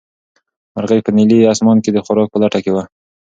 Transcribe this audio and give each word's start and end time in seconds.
مرغۍ 0.75 0.99
په 1.03 1.11
نیلي 1.17 1.37
اسمان 1.53 1.77
کې 1.83 1.91
د 1.93 1.97
خوراک 2.05 2.27
په 2.31 2.37
لټه 2.43 2.59
کې 2.63 2.71
وه. 2.75 2.83